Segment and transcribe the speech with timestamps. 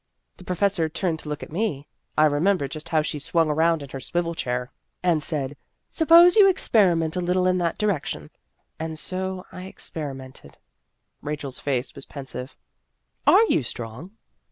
[0.37, 3.51] The pro fessor turned to look at me I remem ber just how she swung
[3.51, 4.71] around in her swivel chair
[5.03, 5.55] and said,
[5.89, 8.31] 'Suppose you experiment a little in that direction.'
[8.79, 10.57] And so I experimented."
[11.21, 12.55] Rachel's face was pensive."
[13.27, 14.13] Are you strong?"